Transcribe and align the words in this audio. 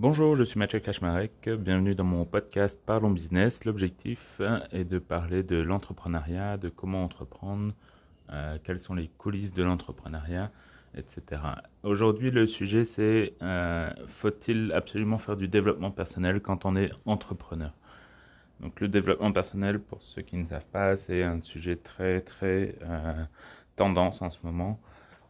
Bonjour, 0.00 0.34
je 0.34 0.44
suis 0.44 0.58
Mathieu 0.58 0.80
Kachmarek. 0.80 1.50
Bienvenue 1.58 1.94
dans 1.94 2.04
mon 2.04 2.24
podcast 2.24 2.80
Parlons 2.86 3.10
Business. 3.10 3.66
L'objectif 3.66 4.40
est 4.72 4.84
de 4.84 4.98
parler 4.98 5.42
de 5.42 5.56
l'entrepreneuriat, 5.56 6.56
de 6.56 6.70
comment 6.70 7.04
entreprendre, 7.04 7.74
euh, 8.32 8.56
quelles 8.64 8.78
sont 8.78 8.94
les 8.94 9.08
coulisses 9.08 9.52
de 9.52 9.62
l'entrepreneuriat, 9.62 10.50
etc. 10.96 11.42
Aujourd'hui, 11.82 12.30
le 12.30 12.46
sujet 12.46 12.86
c'est 12.86 13.34
euh, 13.42 13.90
faut-il 14.06 14.72
absolument 14.72 15.18
faire 15.18 15.36
du 15.36 15.48
développement 15.48 15.90
personnel 15.90 16.40
quand 16.40 16.64
on 16.64 16.76
est 16.76 16.90
entrepreneur? 17.04 17.74
Donc, 18.60 18.80
le 18.80 18.88
développement 18.88 19.32
personnel, 19.32 19.80
pour 19.80 20.00
ceux 20.00 20.22
qui 20.22 20.38
ne 20.38 20.46
savent 20.46 20.64
pas, 20.72 20.96
c'est 20.96 21.22
un 21.22 21.42
sujet 21.42 21.76
très 21.76 22.22
très 22.22 22.74
euh, 22.84 23.22
tendance 23.76 24.22
en 24.22 24.30
ce 24.30 24.38
moment. 24.44 24.80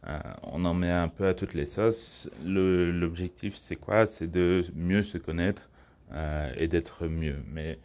Euh, 0.07 0.19
on 0.43 0.65
en 0.65 0.73
met 0.73 0.89
un 0.89 1.07
peu 1.07 1.27
à 1.27 1.33
toutes 1.33 1.53
les 1.53 1.65
sauces. 1.65 2.29
L'objectif, 2.43 3.55
c'est 3.55 3.75
quoi? 3.75 4.05
C'est 4.05 4.27
de 4.27 4.65
mieux 4.75 5.03
se 5.03 5.17
connaître 5.17 5.69
euh, 6.13 6.51
et 6.57 6.67
d'être 6.67 7.07
mieux. 7.07 7.37
Mais 7.47 7.77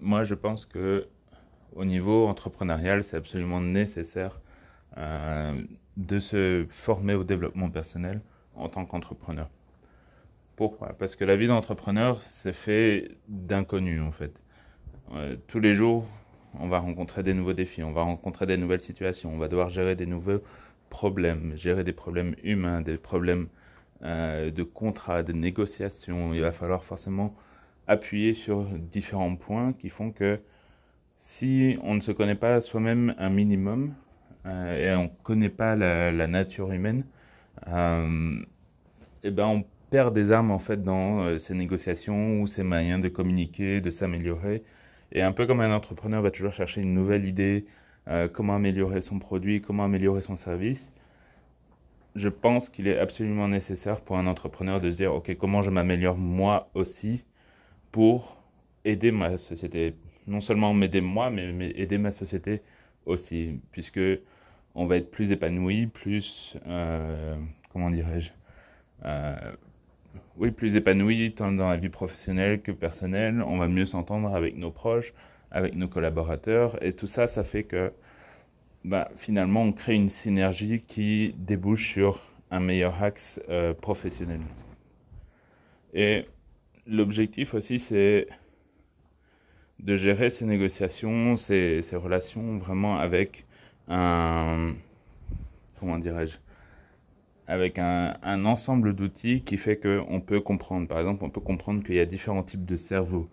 moi, 0.00 0.24
je 0.24 0.34
pense 0.34 0.66
que 0.66 1.06
au 1.74 1.84
niveau 1.84 2.26
entrepreneurial, 2.26 3.02
c'est 3.02 3.16
absolument 3.16 3.60
nécessaire 3.60 4.40
euh, 4.98 5.60
de 5.96 6.20
se 6.20 6.66
former 6.70 7.14
au 7.14 7.24
développement 7.24 7.70
personnel 7.70 8.20
en 8.54 8.68
tant 8.68 8.84
qu'entrepreneur. 8.84 9.48
Pourquoi? 10.56 10.94
Parce 10.98 11.16
que 11.16 11.24
la 11.24 11.36
vie 11.36 11.48
d'entrepreneur, 11.48 12.22
c'est 12.22 12.52
fait 12.52 13.10
d'inconnus, 13.28 14.00
en 14.02 14.12
fait. 14.12 14.40
tous 15.48 15.58
les 15.58 15.72
jours, 15.74 16.06
on 16.60 16.68
va 16.68 16.78
rencontrer 16.78 17.24
des 17.24 17.34
nouveaux 17.34 17.52
défis, 17.54 17.82
on 17.82 17.92
va 17.92 18.02
rencontrer 18.02 18.46
des 18.46 18.56
nouvelles 18.56 18.80
situations, 18.80 19.32
on 19.32 19.38
va 19.38 19.48
devoir 19.48 19.68
gérer 19.68 19.96
des 19.96 20.06
nouveaux 20.06 20.40
gérer 21.54 21.84
des 21.84 21.92
problèmes 21.92 22.34
humains, 22.42 22.80
des 22.80 22.96
problèmes 22.96 23.48
euh, 24.02 24.50
de 24.50 24.62
contrat, 24.62 25.22
de 25.22 25.32
négociations. 25.32 26.34
Il 26.34 26.40
va 26.40 26.52
falloir 26.52 26.84
forcément 26.84 27.34
appuyer 27.86 28.34
sur 28.34 28.64
différents 28.64 29.36
points 29.36 29.72
qui 29.72 29.88
font 29.88 30.10
que 30.10 30.40
si 31.16 31.78
on 31.82 31.94
ne 31.94 32.00
se 32.00 32.12
connaît 32.12 32.34
pas 32.34 32.60
soi-même 32.60 33.14
un 33.18 33.30
minimum 33.30 33.94
euh, 34.46 34.92
et 34.92 34.96
on 34.96 35.04
ne 35.04 35.22
connaît 35.22 35.48
pas 35.48 35.76
la, 35.76 36.26
nature 36.26 36.72
humaine, 36.72 37.04
euh, 37.68 38.36
eh 39.22 39.30
ben 39.30 39.46
on 39.46 39.64
perd 39.90 40.14
des 40.14 40.32
armes 40.32 40.50
en 40.50 40.58
fait 40.58 40.82
dans 40.82 41.38
ces 41.38 41.54
négociations 41.54 42.40
ou 42.42 42.46
ces 42.46 42.62
moyens 42.62 43.00
de 43.02 43.08
communiquer, 43.08 43.80
de 43.80 43.90
s'améliorer. 43.90 44.62
Et 45.12 45.22
un 45.22 45.32
peu 45.32 45.46
comme 45.46 45.60
un 45.60 45.74
entrepreneur 45.74 46.20
va 46.20 46.30
toujours 46.30 46.52
chercher 46.52 46.82
une 46.82 46.92
nouvelle 46.92 47.24
idée, 47.24 47.64
euh, 48.08 48.28
comment 48.28 48.56
améliorer 48.56 49.00
son 49.00 49.18
produit, 49.18 49.60
comment 49.60 49.84
améliorer 49.84 50.20
son 50.20 50.36
service, 50.36 50.92
je 52.14 52.28
pense 52.28 52.68
qu'il 52.68 52.86
est 52.86 52.98
absolument 52.98 53.48
nécessaire 53.48 54.00
pour 54.00 54.18
un 54.18 54.26
entrepreneur 54.26 54.80
de 54.80 54.90
se 54.90 54.96
dire, 54.96 55.14
OK, 55.14 55.34
comment 55.36 55.62
je 55.62 55.70
m'améliore 55.70 56.16
moi 56.16 56.70
aussi 56.74 57.24
pour 57.90 58.36
aider 58.84 59.10
ma 59.10 59.36
société. 59.36 59.94
Non 60.26 60.40
seulement 60.40 60.72
m'aider 60.74 61.00
moi, 61.00 61.30
mais, 61.30 61.70
aider 61.76 61.98
ma 61.98 62.10
société 62.10 62.62
aussi, 63.06 63.60
puisque 63.72 64.00
on 64.74 64.86
va 64.86 64.96
être 64.96 65.10
plus 65.10 65.32
épanoui, 65.32 65.86
plus, 65.86 66.56
euh, 66.66 67.36
comment 67.72 67.90
dirais-je, 67.90 68.30
euh, 69.04 69.36
oui, 70.36 70.50
plus 70.50 70.76
épanoui 70.76 71.32
tant 71.34 71.52
dans 71.52 71.68
la 71.68 71.76
vie 71.76 71.88
professionnelle 71.88 72.60
que 72.62 72.72
personnelle. 72.72 73.42
On 73.42 73.58
va 73.58 73.68
mieux 73.68 73.86
s'entendre 73.86 74.34
avec 74.34 74.56
nos 74.56 74.70
proches 74.70 75.12
avec 75.54 75.76
nos 75.76 75.88
collaborateurs. 75.88 76.82
Et 76.84 76.92
tout 76.92 77.06
ça, 77.06 77.26
ça 77.26 77.44
fait 77.44 77.62
que 77.62 77.92
bah, 78.84 79.08
finalement, 79.16 79.62
on 79.62 79.72
crée 79.72 79.94
une 79.94 80.10
synergie 80.10 80.82
qui 80.86 81.34
débouche 81.38 81.92
sur 81.92 82.20
un 82.50 82.60
meilleur 82.60 83.02
axe 83.02 83.40
euh, 83.48 83.72
professionnel. 83.72 84.40
Et 85.94 86.26
l'objectif 86.86 87.54
aussi, 87.54 87.78
c'est 87.78 88.26
de 89.78 89.96
gérer 89.96 90.28
ces 90.28 90.44
négociations, 90.44 91.36
ces, 91.36 91.82
relations 91.92 92.58
vraiment 92.58 92.98
avec 92.98 93.46
un, 93.88 94.74
comment 95.78 95.98
dirais-je, 95.98 96.36
avec 97.46 97.78
un, 97.78 98.16
un 98.22 98.44
ensemble 98.44 98.94
d'outils 98.94 99.42
qui 99.42 99.56
fait 99.56 99.76
qu'on 99.76 100.20
peut 100.20 100.40
comprendre. 100.40 100.88
Par 100.88 100.98
exemple, 100.98 101.22
on 101.24 101.30
peut 101.30 101.40
comprendre 101.40 101.84
qu'il 101.84 101.94
y 101.94 102.00
a 102.00 102.06
différents 102.06 102.42
types 102.42 102.64
de 102.64 102.76
cerveaux. 102.76 103.28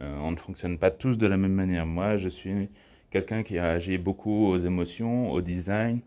Euh, 0.00 0.18
on 0.22 0.32
ne 0.32 0.36
fonctionne 0.36 0.78
pas 0.78 0.90
tous 0.90 1.18
de 1.18 1.26
la 1.26 1.36
même 1.36 1.52
manière. 1.52 1.86
Moi, 1.86 2.16
je 2.16 2.28
suis 2.28 2.68
quelqu'un 3.10 3.42
qui 3.42 3.58
réagit 3.60 3.98
beaucoup 3.98 4.46
aux 4.46 4.58
émotions, 4.58 5.30
au 5.30 5.40
design, 5.40 6.00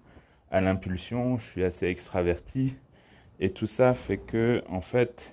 à 0.52 0.62
l'impulsion. 0.62 1.38
Je 1.38 1.46
suis 1.46 1.64
assez 1.64 1.88
extraverti. 1.88 2.76
Et 3.40 3.52
tout 3.52 3.68
ça 3.68 3.94
fait 3.94 4.18
que, 4.18 4.64
en 4.68 4.82
fait, 4.82 5.32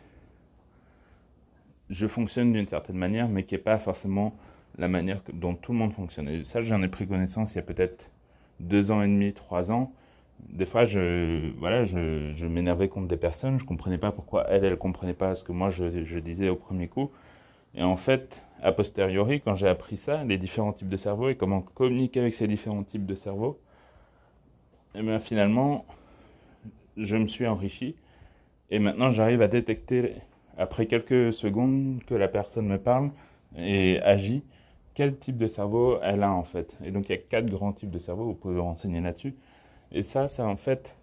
je 1.91 2.07
fonctionne 2.07 2.53
d'une 2.53 2.69
certaine 2.69 2.97
manière, 2.97 3.29
mais 3.29 3.45
qui 3.45 3.55
n'est 3.55 3.61
pas 3.61 3.79
forcément 3.79 4.37
la 4.79 4.89
manière 4.89 5.21
dont 5.33 5.55
tout 5.55 5.73
le 5.73 5.79
monde 5.79 5.93
fonctionne. 5.93 6.29
Et 6.29 6.45
ça, 6.45 6.63
j'en 6.63 6.83
ai 6.83 6.89
pris 6.89 7.07
connaissance 7.07 7.55
il 7.55 7.57
y 7.57 7.61
a 7.61 7.63
peut-être 7.63 8.11
deux 8.61 8.91
ans 8.91 9.03
et 9.03 9.07
demi, 9.07 9.33
trois 9.33 9.73
ans. 9.73 9.93
Des 10.49 10.67
fois, 10.67 10.85
je, 10.85 11.51
voilà, 11.59 11.85
je, 11.85 12.47
m'énervais 12.47 12.89
contre 12.89 13.09
des 13.09 13.17
personnes, 13.17 13.59
je 13.59 13.65
ne 13.65 13.69
comprenais 13.69 13.99
pas 13.99 14.13
pourquoi 14.13 14.45
elles, 14.49 14.65
elles 14.65 14.73
ne 14.73 14.77
comprenaient 14.77 15.15
pas 15.15 15.35
ce 15.35 15.45
que 15.45 15.53
moi 15.53 15.71
je 15.71 16.19
disais 16.19 16.49
au 16.49 16.57
premier 16.57 16.89
coup. 16.89 17.11
Et 17.75 17.83
en 17.83 17.97
fait, 17.97 18.43
a 18.63 18.73
posteriori, 18.73 19.41
quand 19.41 19.55
j'ai 19.55 19.69
appris 19.69 19.97
ça, 19.97 20.25
les 20.25 20.39
différents 20.39 20.73
types 20.73 20.89
de 20.89 20.97
cerveaux 20.97 21.29
et 21.29 21.37
comment 21.37 21.61
communiquer 21.61 22.21
avec 22.21 22.35
ces 22.35 22.47
différents 22.47 22.83
types 22.83 23.07
de 23.07 23.15
cerveaux, 23.15 23.59
et 24.95 24.99
eh 25.01 25.03
bien 25.03 25.19
finalement, 25.19 25.85
je 26.97 27.17
me 27.17 27.27
suis 27.27 27.47
enrichi. 27.47 27.97
Et 28.71 28.79
maintenant, 28.79 29.11
j'arrive 29.11 29.43
à 29.43 29.49
détecter, 29.49 30.15
après 30.57 30.87
quelques 30.87 31.33
secondes 31.33 32.01
que 32.07 32.15
la 32.15 32.29
personne 32.29 32.67
me 32.67 32.79
parle 32.79 33.11
et 33.57 34.01
agit, 34.03 34.45
quel 34.95 35.17
type 35.17 35.37
de 35.37 35.49
cerveau 35.49 35.99
elle 36.03 36.23
a 36.23 36.31
en 36.31 36.45
fait. 36.45 36.79
Et 36.85 36.93
donc, 36.93 37.09
il 37.09 37.13
y 37.13 37.15
a 37.17 37.19
quatre 37.19 37.51
grands 37.51 37.73
types 37.73 37.91
de 37.91 37.99
cerveau, 37.99 38.25
vous 38.27 38.35
pouvez 38.35 38.55
vous 38.55 38.63
renseigner 38.63 39.01
là-dessus. 39.01 39.35
Et 39.91 40.03
ça, 40.03 40.29
c'est 40.29 40.43
en 40.43 40.57
fait 40.57 40.97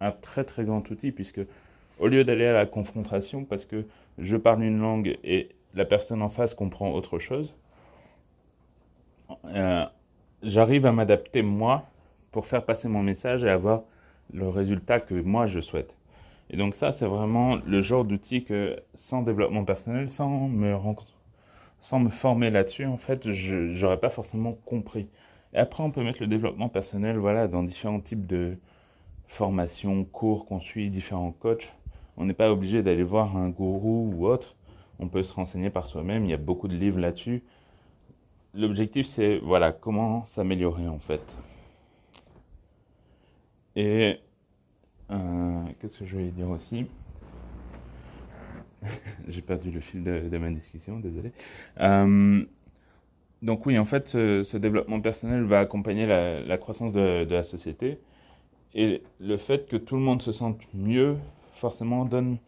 un 0.00 0.10
très 0.10 0.44
très 0.44 0.64
grand 0.64 0.88
outil, 0.90 1.12
puisque 1.12 1.40
au 2.00 2.08
lieu 2.08 2.24
d'aller 2.24 2.46
à 2.46 2.52
la 2.52 2.66
confrontation, 2.66 3.44
parce 3.44 3.64
que 3.64 3.86
je 4.18 4.36
parle 4.36 4.64
une 4.64 4.80
langue 4.80 5.16
et 5.22 5.50
la 5.74 5.84
personne 5.84 6.22
en 6.22 6.28
face 6.28 6.54
comprend 6.54 6.90
autre 6.90 7.18
chose, 7.18 7.54
euh, 9.46 9.86
j'arrive 10.42 10.86
à 10.86 10.92
m'adapter 10.92 11.42
moi 11.42 11.84
pour 12.32 12.46
faire 12.46 12.64
passer 12.64 12.88
mon 12.88 13.02
message 13.02 13.44
et 13.44 13.50
avoir 13.50 13.82
le 14.32 14.48
résultat 14.48 15.00
que 15.00 15.14
moi 15.14 15.46
je 15.46 15.60
souhaite. 15.60 15.96
Et 16.50 16.56
donc 16.56 16.74
ça, 16.74 16.90
c'est 16.90 17.06
vraiment 17.06 17.56
le 17.64 17.80
genre 17.80 18.04
d'outil 18.04 18.44
que 18.44 18.80
sans 18.94 19.22
développement 19.22 19.64
personnel, 19.64 20.10
sans 20.10 20.48
me, 20.48 20.76
sans 21.78 22.00
me 22.00 22.08
former 22.08 22.50
là-dessus, 22.50 22.86
en 22.86 22.96
fait, 22.96 23.30
je 23.30 23.80
n'aurais 23.80 24.00
pas 24.00 24.10
forcément 24.10 24.58
compris. 24.64 25.08
Et 25.52 25.58
après, 25.58 25.82
on 25.82 25.90
peut 25.90 26.02
mettre 26.02 26.20
le 26.20 26.26
développement 26.26 26.68
personnel 26.68 27.18
voilà, 27.18 27.46
dans 27.48 27.62
différents 27.62 28.00
types 28.00 28.26
de 28.26 28.56
formations, 29.26 30.04
cours 30.04 30.46
qu'on 30.46 30.60
suit, 30.60 30.90
différents 30.90 31.32
coachs. 31.32 31.72
On 32.16 32.24
n'est 32.24 32.34
pas 32.34 32.50
obligé 32.50 32.82
d'aller 32.82 33.04
voir 33.04 33.36
un 33.36 33.48
gourou 33.48 34.12
ou 34.12 34.26
autre 34.26 34.56
on 35.00 35.08
peut 35.08 35.22
se 35.22 35.32
renseigner 35.32 35.70
par 35.70 35.86
soi-même, 35.86 36.24
il 36.24 36.30
y 36.30 36.34
a 36.34 36.38
beaucoup 36.38 36.68
de 36.68 36.76
livres 36.76 37.00
là-dessus. 37.00 37.42
L'objectif, 38.54 39.06
c'est 39.06 39.38
voilà, 39.38 39.72
comment 39.72 40.24
s'améliorer 40.26 40.88
en 40.88 40.98
fait. 40.98 41.22
Et 43.76 44.18
euh, 45.10 45.64
qu'est-ce 45.80 46.00
que 46.00 46.04
je 46.04 46.16
voulais 46.16 46.30
dire 46.30 46.50
aussi? 46.50 46.86
J'ai 49.28 49.42
perdu 49.42 49.70
le 49.70 49.80
fil 49.80 50.02
de, 50.04 50.38
ma 50.38 50.50
discussion, 50.50 50.98
désolé. 51.00 51.32
Euh, 51.80 52.44
donc 53.42 53.64
oui, 53.66 53.78
en 53.78 53.84
fait, 53.84 54.08
ce, 54.08 54.56
développement 54.56 55.00
personnel 55.00 55.44
va 55.44 55.60
accompagner 55.60 56.06
la, 56.06 56.58
croissance 56.58 56.92
de, 56.92 57.24
de, 57.24 57.34
la 57.34 57.42
société. 57.42 57.98
Et 58.74 59.02
le 59.18 59.36
fait 59.36 59.66
que 59.66 59.76
tout 59.76 59.96
le 59.96 60.02
monde 60.02 60.22
se 60.22 60.32
sente 60.32 60.60
mieux, 60.74 61.16
forcément, 61.54 62.04
donne 62.04 62.38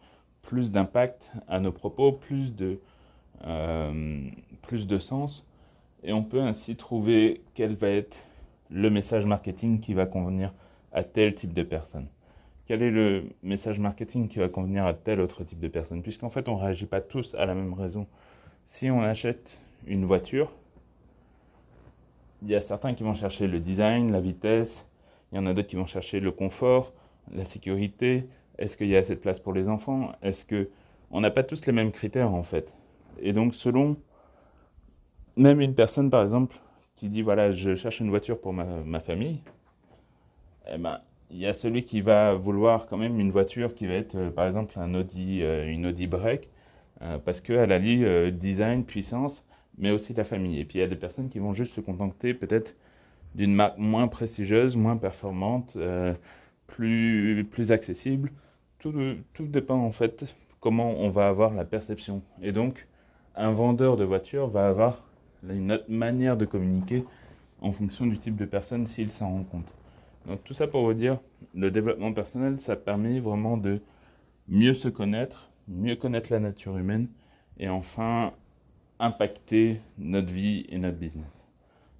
plus 0.43 0.71
d'impact 0.71 1.31
à 1.47 1.59
nos 1.59 1.71
propos, 1.71 2.11
plus 2.11 2.55
de, 2.55 2.79
euh, 3.45 4.29
plus 4.61 4.85
de 4.85 4.99
sens. 4.99 5.45
Et 6.03 6.13
on 6.13 6.23
peut 6.23 6.41
ainsi 6.41 6.75
trouver 6.75 7.41
quel 7.55 7.75
va 7.75 7.89
être 7.89 8.25
le 8.69 8.89
message 8.89 9.25
marketing 9.25 9.79
qui 9.79 9.93
va 9.93 10.05
convenir 10.05 10.53
à 10.91 11.03
tel 11.03 11.33
type 11.33 11.53
de 11.53 11.63
personne. 11.63 12.07
Quel 12.67 12.81
est 12.81 12.91
le 12.91 13.25
message 13.41 13.79
marketing 13.79 14.27
qui 14.27 14.39
va 14.39 14.47
convenir 14.47 14.85
à 14.85 14.93
tel 14.93 15.19
autre 15.19 15.43
type 15.43 15.59
de 15.59 15.67
personne? 15.67 16.01
Puisqu'en 16.01 16.29
fait, 16.29 16.47
on 16.47 16.57
ne 16.57 16.61
réagit 16.61 16.85
pas 16.85 17.01
tous 17.01 17.35
à 17.35 17.45
la 17.45 17.55
même 17.55 17.73
raison. 17.73 18.07
Si 18.65 18.89
on 18.89 19.01
achète 19.01 19.59
une 19.85 20.05
voiture, 20.05 20.53
il 22.41 22.49
y 22.49 22.55
a 22.55 22.61
certains 22.61 22.93
qui 22.93 23.03
vont 23.03 23.13
chercher 23.13 23.47
le 23.47 23.59
design, 23.59 24.11
la 24.11 24.21
vitesse, 24.21 24.85
il 25.31 25.35
y 25.35 25.39
en 25.39 25.45
a 25.45 25.53
d'autres 25.53 25.67
qui 25.67 25.75
vont 25.75 25.85
chercher 25.85 26.19
le 26.19 26.31
confort, 26.31 26.93
la 27.31 27.45
sécurité, 27.45 28.27
est-ce 28.57 28.77
qu'il 28.77 28.87
y 28.87 28.95
a 28.95 28.99
assez 28.99 29.15
de 29.15 29.19
place 29.19 29.39
pour 29.39 29.53
les 29.53 29.69
enfants? 29.69 30.11
Est-ce 30.21 30.45
que 30.45 30.69
on 31.11 31.21
n'a 31.21 31.31
pas 31.31 31.43
tous 31.43 31.65
les 31.65 31.73
mêmes 31.73 31.91
critères 31.91 32.33
en 32.33 32.43
fait? 32.43 32.73
Et 33.19 33.33
donc 33.33 33.55
selon 33.55 33.97
même 35.35 35.61
une 35.61 35.75
personne 35.75 36.09
par 36.09 36.23
exemple 36.23 36.55
qui 36.95 37.09
dit 37.09 37.21
voilà 37.21 37.51
je 37.51 37.75
cherche 37.75 37.99
une 37.99 38.09
voiture 38.09 38.39
pour 38.39 38.53
ma, 38.53 38.99
famille, 38.99 39.41
eh 40.71 40.77
ben 40.77 40.99
il 41.31 41.37
y 41.37 41.47
a 41.47 41.53
celui 41.53 41.83
qui 41.83 42.01
va 42.01 42.35
vouloir 42.35 42.85
quand 42.87 42.97
même 42.97 43.19
une 43.19 43.31
voiture 43.31 43.73
qui 43.73 43.87
va 43.87 43.93
être 43.93 44.29
par 44.29 44.45
exemple 44.45 44.77
un 44.77 44.93
Audi, 44.93 45.41
euh, 45.41 45.67
une 45.67 45.87
Audi 45.87 46.05
break, 46.05 46.47
euh, 47.01 47.17
parce 47.17 47.41
qu'elle 47.41 47.71
allie 47.71 48.05
euh, 48.05 48.31
design, 48.31 48.85
puissance, 48.85 49.45
mais 49.77 49.91
aussi 49.91 50.13
la 50.13 50.23
famille. 50.23 50.59
Et 50.59 50.65
puis 50.65 50.79
il 50.79 50.81
y 50.81 50.85
a 50.85 50.87
des 50.87 50.95
personnes 50.95 51.27
qui 51.29 51.39
vont 51.39 51.53
juste 51.53 51.73
se 51.73 51.81
contenter 51.81 52.33
peut-être 52.33 52.75
d'une 53.35 53.53
marque 53.53 53.77
moins 53.77 54.07
prestigieuse, 54.07 54.75
moins 54.75 54.97
performante, 54.97 55.73
euh, 55.75 56.13
plus, 56.73 57.71
accessible. 57.71 58.31
Tout, 58.79 58.93
tout 59.33 59.45
dépend 59.45 59.77
en 59.77 59.91
fait 59.91 60.35
comment 60.59 60.95
on 60.97 61.09
va 61.09 61.27
avoir 61.27 61.53
la 61.53 61.65
perception. 61.65 62.21
Et 62.41 62.51
donc, 62.51 62.87
un 63.35 63.51
vendeur 63.51 63.97
de 63.97 64.03
voiture 64.03 64.47
va 64.47 64.67
avoir 64.67 65.03
une 65.47 65.71
autre 65.71 65.85
manière 65.87 66.37
de 66.37 66.45
communiquer 66.45 67.03
en 67.61 67.71
fonction 67.71 68.05
du 68.05 68.17
type 68.17 68.35
de 68.35 68.45
personne 68.45 68.87
s'il 68.87 69.11
s'en 69.11 69.29
rend 69.29 69.43
compte. 69.43 69.67
Donc 70.27 70.43
tout 70.43 70.53
ça 70.53 70.67
pour 70.67 70.83
vous 70.85 70.93
dire, 70.93 71.19
le 71.53 71.69
développement 71.69 72.13
personnel, 72.13 72.59
ça 72.59 72.75
permet 72.75 73.19
vraiment 73.19 73.57
de 73.57 73.81
mieux 74.47 74.73
se 74.73 74.87
connaître, 74.87 75.49
mieux 75.67 75.95
connaître 75.95 76.31
la 76.31 76.39
nature 76.39 76.77
humaine 76.77 77.07
et 77.59 77.69
enfin 77.69 78.33
impacter 78.99 79.79
notre 79.97 80.31
vie 80.31 80.65
et 80.69 80.77
notre 80.77 80.97
business. 80.97 81.43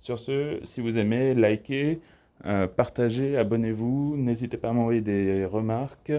Sur 0.02 0.19
ce, 0.19 0.60
si 0.64 0.81
vous 0.81 0.98
aimez, 0.98 1.34
likez, 1.34 2.02
euh, 2.45 2.68
partagez, 2.68 3.38
abonnez-vous, 3.38 4.15
n'hésitez 4.18 4.57
pas 4.57 4.69
à 4.69 4.74
m'envoyer 4.74 5.01
des 5.01 5.45
remarques, 5.45 6.12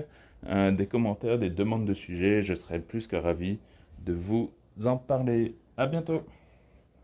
euh, 0.47 0.71
des 0.71 0.87
commentaires, 0.87 1.39
des 1.39 1.51
demandes 1.51 1.85
de 1.85 1.95
sujets, 1.95 2.43
je 2.43 2.55
serai 2.55 2.79
plus 2.79 3.07
que 3.07 3.17
ravi 3.17 3.59
de 4.05 4.13
vous 4.13 4.51
en 4.85 4.97
parler. 4.97 5.55
À 5.77 5.87
bientôt 5.87 6.23